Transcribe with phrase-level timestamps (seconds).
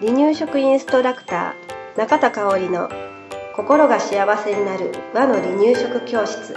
[0.00, 2.88] 離乳食インストラクター中田香織の
[3.54, 6.54] 心が幸せになる和の離乳食教室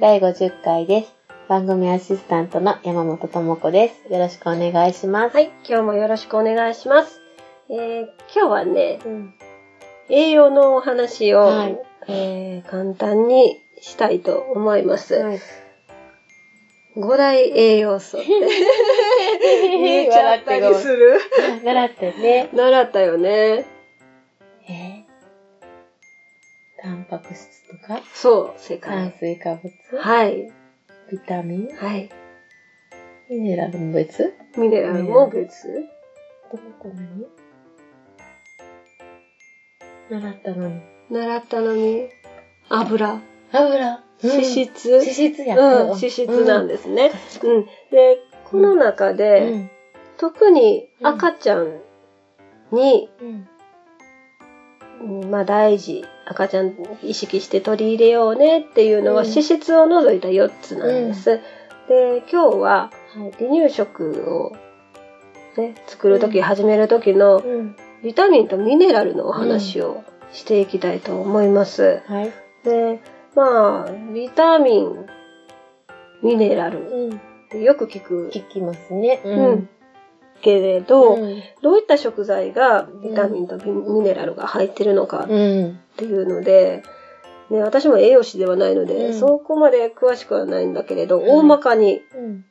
[0.00, 1.14] 第50回です。
[1.48, 4.12] 番組アシスタントの山本智子です。
[4.12, 5.34] よろしくお願いします。
[5.34, 7.20] はい今日もよろしくお願いします、
[7.70, 9.34] えー今日はねうん
[10.08, 11.78] 栄養のお話を、はい
[12.08, 15.40] えー簡単にしたいと思います、はい。
[16.96, 18.26] 五大栄養素って。
[18.30, 21.18] 言えちゃったりする。
[21.64, 22.48] 習ってね。
[22.52, 23.66] 習ったよね。
[24.68, 25.04] えー
[26.84, 30.52] タンパク質とか、そう正炭解水化物、はい。
[31.10, 32.10] ビタミン、はい。
[33.30, 34.34] ミネラルも別？
[34.58, 35.66] ミネラルも別？
[36.52, 36.90] どこ
[40.10, 40.93] 何習ったのに。
[41.10, 42.08] 習ったのに
[42.68, 43.20] 油
[43.52, 44.00] 油。
[44.22, 45.58] 脂質、脂質や。
[45.58, 47.12] うん、脂質なんですね。
[47.42, 47.64] うん。
[47.90, 48.18] で、
[48.50, 49.70] この中うで、ん。
[50.16, 51.80] 特に赤ちゃん
[52.72, 53.08] に、
[55.30, 61.40] まあ大事、赤ちゃん意識して取り入れようねっていうのはうん脂質を除いた4つなんです。
[61.88, 63.32] で、今日ははい。
[63.32, 64.56] 離乳食を
[65.60, 67.76] ね、作るとき、始めるときのうん。
[68.02, 72.02] ビタミンとミネラルのお話をしていきたいと思います。
[72.06, 72.32] はい。
[72.64, 73.00] で、
[73.34, 75.06] まあ、ビタミン、
[76.22, 76.80] ミネラル
[77.52, 77.62] うん。
[77.62, 79.20] よく聞く聞きますね。
[79.24, 79.68] ううん。
[80.42, 81.42] けれど、うん。
[81.62, 85.78] どういった食材がビタミンとミミネラルが入ってるのかっうん。
[85.96, 86.82] ていうので、
[87.50, 92.44] ね、私も栄養士ではないので、うんそこまで詳しくはないんだけれど、はい大まかにうん。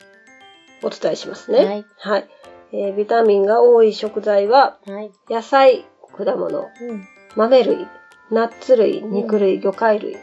[0.83, 1.65] お伝えしますね。
[1.65, 1.85] はい。
[1.97, 2.27] はい。
[2.71, 5.11] えービタミンが多い食材は、はい。
[5.29, 7.03] 野菜、果物、うん。
[7.35, 7.87] 豆類、
[8.31, 10.17] ナッツ類、肉類、魚介類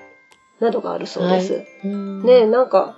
[0.60, 1.54] などがあるそうです。
[1.54, 2.96] はいうんねなんか、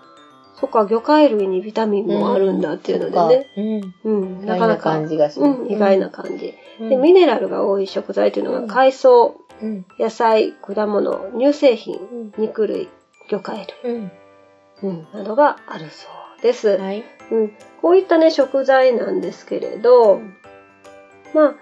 [0.55, 3.93] そっか、魚介類にビタミンもあるんだっていうのでね。
[4.05, 4.21] うん。
[4.23, 4.83] うん、意外ななかなか。
[4.83, 5.61] 感じがします。
[5.61, 6.55] うん、意外な感じ。
[6.81, 6.89] うん。
[6.89, 9.87] で、ミネラルが多い食材というのがうん海藻、うん。
[9.99, 12.33] 野菜、果物、乳製品、うん。
[12.39, 12.89] 肉類、
[13.29, 14.13] 魚介類、うん。
[14.83, 16.09] うん、などがあるそ
[16.39, 16.77] うです。
[16.77, 17.05] はい。
[17.31, 20.35] うん、こういったね、食材なんですけれど、うん
[21.35, 21.55] まあ、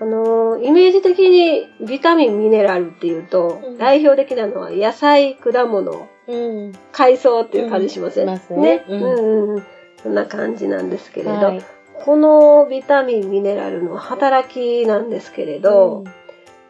[0.00, 6.72] あのーイメージ的にビタミン、ミネラルっていうと、うん代表的なのは野菜、果物、うん。
[6.92, 9.06] 海藻っていう感じしません、うんすねううんんう
[9.52, 9.62] んうん。
[10.02, 11.64] そんな感じなんですけれど、はい。
[12.04, 16.04] このビタミン、ミネラルの働きなんですけれど、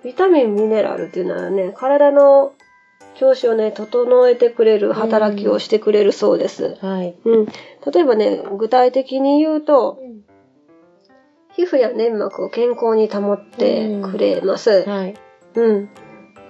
[0.04, 2.52] ビタミン、ミネラルっていうのはね、体の
[3.16, 6.78] 調子をね、整えてくれる働きをしてくれるそうです。
[6.80, 7.14] うんはい。
[7.24, 7.46] うん。
[7.46, 9.98] 例えばね、具体的に言うと、
[11.56, 14.88] 皮膚や粘膜を健康に保ってくれます。
[14.88, 15.14] はい。
[15.54, 15.88] うん。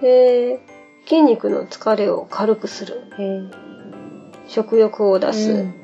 [0.01, 0.59] で、
[1.05, 3.01] 筋肉の疲れを軽くする。
[4.47, 5.51] 食欲を出す。
[5.51, 5.81] うん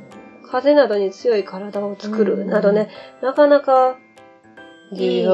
[0.49, 2.35] 風邪などに強い体を作る。
[2.35, 2.89] うんなどね、
[3.21, 3.97] なかなか
[4.93, 5.27] いい。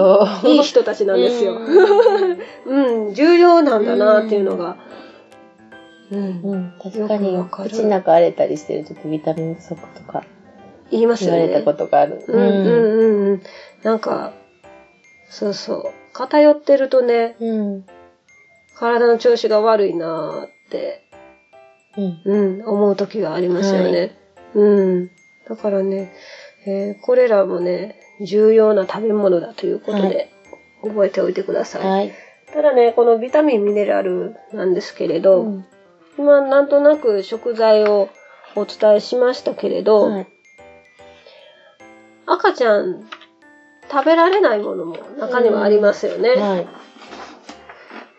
[0.45, 1.59] いい人たちなんですよ。
[2.65, 4.77] うん、重要なんだなっていうのが。
[6.11, 6.41] うん。
[6.43, 6.73] うん。
[6.81, 10.23] 確かに口の中荒れたりしてるときビタミン不足とか
[10.91, 11.47] 言いますよね。
[11.47, 12.23] 言われたことがある。
[12.27, 13.41] うんうんうんうん。
[13.83, 14.33] なんか、
[15.29, 15.85] そうそう。
[16.13, 17.85] 偏ってるとね、うん。
[18.75, 21.03] 体の調子が悪いなーって、
[21.97, 22.21] うん。
[22.25, 24.15] うん、思う時がありますよね。
[24.53, 25.11] うん。
[25.47, 26.13] だからね、
[26.65, 30.31] えーこれらもね、重要な食べ物だということで、
[30.81, 31.89] 覚えておいてください。
[31.89, 32.11] はい。
[32.53, 35.65] ただね、このビタミン、ミネラルなんですけれど、うん
[36.17, 38.09] 今なんとなく食材を
[38.55, 40.27] お伝えしましたけれど、はい。
[42.25, 43.07] 赤ちゃん
[43.91, 46.29] 食べられないものも中にはありますよね。
[46.31, 46.67] はい。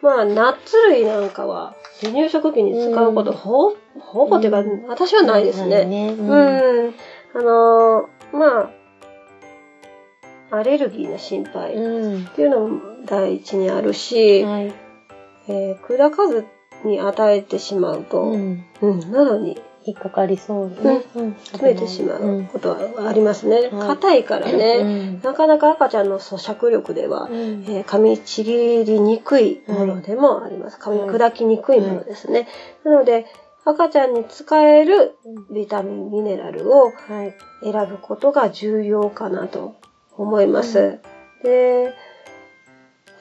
[0.03, 5.85] まあ、ナッツ類なんかは離乳食期に使うことうんほ、ほぼてか、うん私はないですね。
[5.87, 6.13] ね。
[6.13, 6.29] うん。
[6.29, 6.95] うん。
[7.35, 8.71] あのーま
[10.51, 12.27] あ、アレルギーの心配っうん。
[12.27, 14.73] ていうのも第一にあるし、はい。
[15.49, 16.45] えー砕かず
[16.85, 19.11] に与えてしまうと、ううん、ん。
[19.11, 21.05] なのに引っかかりそうね。
[21.15, 21.35] うん。
[21.35, 23.69] 詰めてしまうことはありますね。
[23.69, 27.65] はい硬いからね、うんなかなか赤ちゃんの咀嚼力では、うん。
[27.69, 30.79] えー噛みちぎりにくいものでもあります。
[30.79, 32.49] 噛み砕きにくいものですね。
[32.85, 33.27] なので、
[33.67, 35.17] 赤ちゃんに使える
[35.53, 37.35] ビタミン、ミネラルをはい。
[37.63, 39.75] 選ぶことが重要かなと
[40.17, 41.01] 思います。
[41.43, 41.93] で、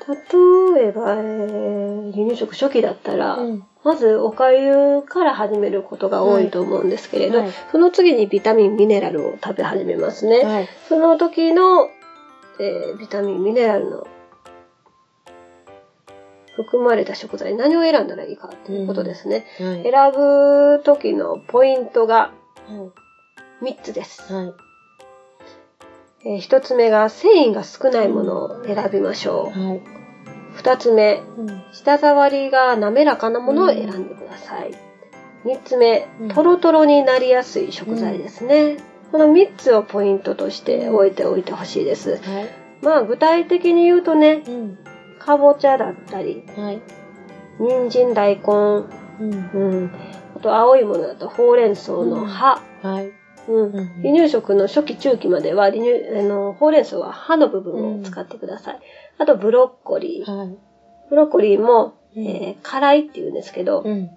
[0.08, 3.64] 例えば、えー離乳食初期だったら、うん。
[3.84, 10.44] まずお粥から始めることが多いと思うんですけれど、はいその次にビタミン、ミネラルを食べ始めますね。
[10.44, 10.70] はい。
[10.88, 11.90] その時の、
[12.60, 14.08] えービタミン、ミネラルの
[16.56, 19.46] 含まれた食材、何を選んだらいいかということですね。
[19.60, 19.84] はい。
[19.84, 22.32] 選ぶ時のポイントが
[23.62, 24.34] 3つです。
[24.34, 24.54] はい。
[26.26, 30.03] え1つ目が繊維が少ないものを選びましょはい。
[30.56, 30.58] う。
[30.58, 31.64] 2つ目、うん。
[31.72, 34.72] 舌触りが滑らかなものを選んでください。
[35.46, 38.78] 3つ目うん、トロトロになりやすい食材ですね。
[39.12, 42.18] この3つをポイントとして置いておいてほしいです。
[42.18, 42.50] はい。
[42.82, 44.78] まあ具体的に言うとね、うん。
[45.20, 46.82] かぼちゃだったり、はい。
[47.60, 48.88] 人参、大根、うん。
[49.20, 49.26] う
[49.86, 49.92] ん、
[50.36, 53.12] あと青いものだとほうれん草の葉、はい。
[53.48, 58.80] うんうん離乳食の初期中期までは離乳あのほうれん草は葉の部分を使ってください。
[59.18, 60.32] あとブロッコリー。
[60.32, 60.58] はい。
[61.10, 64.10] ブロッコリーも、うんえー辛いって言うんですけど、うん。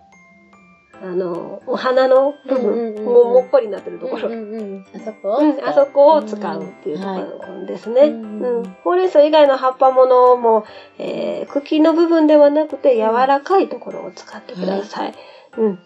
[1.03, 4.29] あの、お花の部うんうんうん分、もっこりになってるところ。
[4.29, 4.85] うんうんうん。
[4.95, 7.21] あそこうん、あそこを使うっていうとこはい
[7.61, 8.03] ろですね。
[8.03, 8.77] うんうん。
[8.83, 10.65] ほうれん草以外の葉っぱものも、
[10.99, 15.15] えー茎の部分ではなくて柔らかいところを使ってください。
[15.59, 15.79] うん。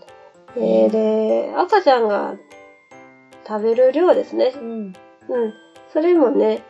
[0.56, 2.34] えーで、赤ちゃんが
[3.46, 4.52] 食べる量ですね。
[4.54, 4.78] うん。
[4.80, 4.92] うん。
[5.92, 6.62] それもね、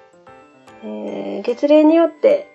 [0.83, 2.49] えー月齢によって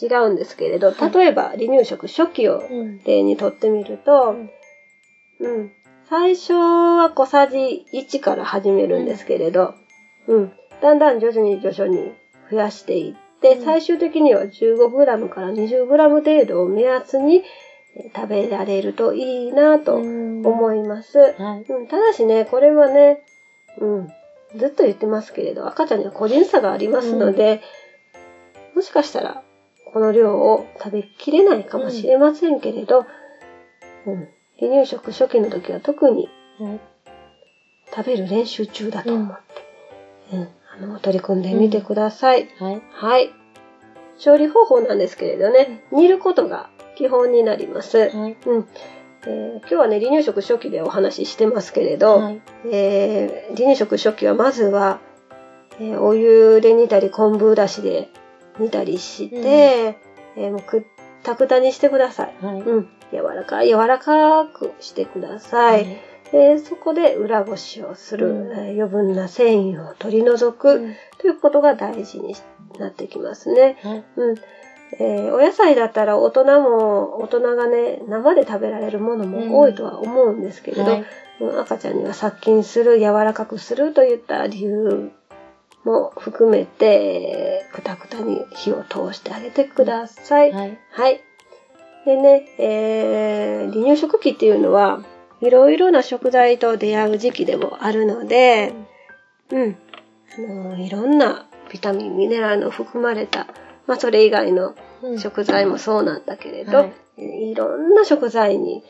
[0.00, 3.02] 違うんですけれど、はい例えば離乳食初期をうん。
[3.04, 4.36] 例にとってみると、
[5.40, 5.72] うん。
[6.08, 9.74] 最初は小さじ1から始めるんですけれど、
[10.26, 10.52] うん。
[10.80, 12.12] だんだん徐々に徐々に
[12.50, 17.42] 増やしていって、うん最終的には 15g から 20g 程度を目安にえー
[18.14, 21.18] 食べられるといいなと思いいます。
[21.18, 21.64] はい。
[21.68, 23.22] うん、ただしね、これはね、
[23.78, 24.08] うん、
[24.56, 27.62] ずっと言ってますけれど、赤ちゃんには個人差がありますので、
[28.74, 29.42] もしかしたら、
[29.92, 33.06] この量を食べきれないかもしれませんけれど、
[34.06, 34.28] うん、
[34.58, 36.28] 離乳食初期の時は特に
[36.58, 36.80] はい。
[37.94, 39.38] 食べる練習中だと思っ
[40.30, 42.48] て、うん、あの、取り組んでみてください。
[42.58, 42.82] はい。
[42.90, 43.30] はい。
[44.18, 47.98] 調理方法なんですけれどね、煮ることが基本になります。
[47.98, 48.36] はい。
[48.46, 48.66] うん。
[49.28, 52.40] えー今日はね、離乳食初期でお話ししてますけれど、はい。
[52.72, 55.00] えー離乳食初期はまずは、
[55.80, 58.08] えーお湯で煮たり昆布だしで
[58.58, 59.36] 煮たりして、
[60.36, 60.82] えーもうくっ
[61.22, 62.34] たくたにしてください。
[62.44, 62.60] はい。
[62.60, 62.88] うん。
[63.12, 65.86] 柔らかい、柔らかくしてください。
[66.32, 72.34] でそこで裏ごしをする、うんえー余分な繊維を取り除く、うんということが大事に
[72.78, 73.78] なってきますね。
[73.82, 74.04] はい。
[74.16, 74.36] うん。
[74.98, 81.04] えーお野菜だったら大人も、大人がね、生で食べられるものも多いとは思うんですけれど、はい。
[81.40, 85.10] うん赤ちゃんには殺菌する、柔らかくするといった理由
[85.84, 90.52] も含めて、くたくたに火を通してあげてください。
[90.52, 90.78] はい。
[90.90, 91.20] はい。
[92.06, 95.00] でね、えー離乳食期っていうのは、
[95.42, 98.72] いろいろな食材と出会う時期でもあるので、
[99.50, 99.76] うん。
[100.38, 103.46] あのいろんなビタミン、ミネラルの含まれた、
[103.86, 104.74] まあそれ以外のうん
[105.18, 108.82] 食材もそうなんだけれど、はいえーいろんな食材に、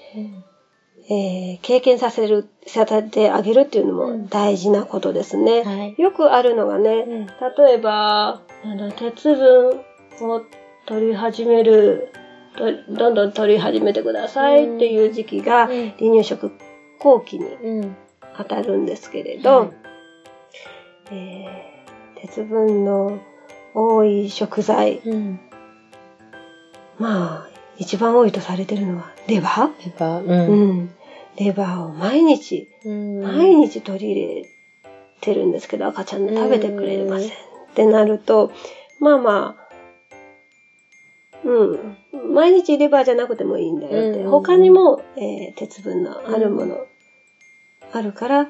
[1.08, 5.62] えー経験させる、させてあげるっていうのうんも大事なことですね。
[5.62, 5.94] はい。
[6.00, 8.40] よくあるのがね、うん例えば、
[8.98, 9.80] 鉄分
[10.22, 10.42] を
[10.86, 12.12] 取り始める、
[12.56, 12.64] と
[12.94, 16.50] どんどん取り始めてくださいっていう時期が、うん離乳食
[16.98, 17.96] 後期にうん。
[18.36, 19.70] 当たるんですけれど、はい
[21.12, 21.76] えー
[22.20, 23.20] 鉄分の
[23.74, 25.40] 多い食材、うん。
[26.98, 27.48] まあ、
[27.78, 30.24] 一番多いとされてるのはレバー、やっぱ、う。
[30.24, 30.78] うん。
[30.84, 30.90] ん、
[31.38, 33.22] レバーを毎日、うん。
[33.22, 34.48] 毎日取り入れ
[35.20, 37.28] てるんですけど、赤ちゃん食べてくれません。
[37.28, 37.32] っ
[37.74, 38.50] てなると、
[39.00, 39.66] まあまあ、
[41.44, 41.64] う
[42.18, 44.20] ん、毎日レバーじゃなくてもいいんだよって。
[44.22, 44.30] うん。
[44.30, 46.86] 他にも、えー鉄分のあるもの、
[47.92, 48.48] あるから、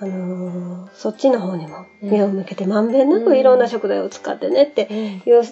[0.00, 5.32] あのーそっちの方にも目を向けてまんべんなくいろんな食材を使ってねってうん。
[5.32, 5.42] いう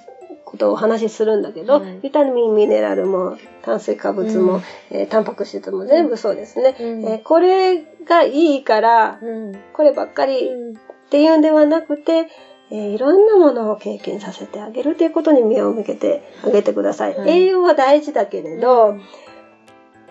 [0.46, 6.76] ことをお話しするんだけど、はいビタミン、ミネラルも炭水化物も、うんえータンパク質も全部そうですね。
[6.80, 9.52] うんえーこれがいいから、うん。
[9.74, 12.28] こればっかりっていうんではなくて、
[12.70, 17.18] えーいろんなものを経験させてあげるということに目を向けてあげてください。
[17.18, 18.96] はい栄養は大事だけれど、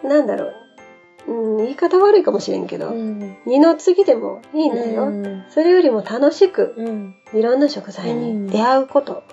[0.03, 0.51] なんだろ
[1.27, 3.37] う、うん、言い方悪いかもしれんけど、うん。
[3.45, 5.07] 二の次でもいいんだよ。
[5.07, 5.45] うん。
[5.49, 7.15] それよりも楽しくうん。
[7.33, 9.23] いろんな食材に出会うこと。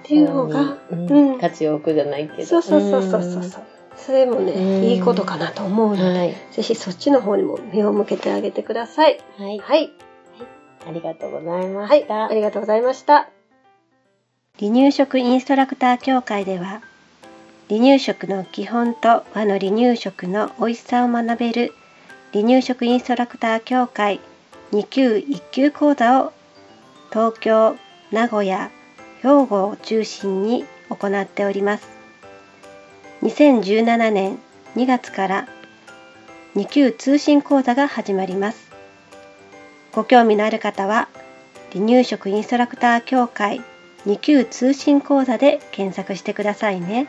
[0.00, 2.44] っていうのがうんうん価値を置くじゃないけど。
[2.46, 3.62] そうそうそうそうそうそう。
[3.96, 6.34] それもね、うんいいことかなと思うので、はい。
[6.52, 9.20] ぜひそっちの方にも目を向けてあげてください。
[9.38, 9.58] はい。
[9.58, 9.92] はい。
[10.88, 12.00] ありがとうございまはい。
[12.00, 12.26] した。
[12.26, 13.28] ありがとうございました。
[14.58, 16.82] 離乳食インストラクター協会では、
[17.68, 21.72] 離乳食の基本と和の離乳食の美味しさを学べる
[22.32, 24.20] 離乳食インストラクター協会
[24.72, 26.32] 2級1級講座を
[27.10, 27.76] 東京、
[28.12, 28.70] 名古屋、
[29.22, 31.88] 兵庫を中心に行っております
[33.22, 34.38] 2017年
[34.76, 35.48] 2月から
[36.56, 38.70] 2級通信講座が始まります
[39.92, 41.08] ご興味のある方は
[41.72, 43.62] 離乳食インストラクター協会
[44.06, 47.06] 2級通信講座で検索してくださいね。